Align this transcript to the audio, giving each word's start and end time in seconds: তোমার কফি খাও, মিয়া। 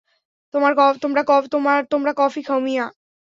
তোমার 0.53 0.73
কফি 2.17 2.41
খাও, 2.41 2.59
মিয়া। 2.59 2.85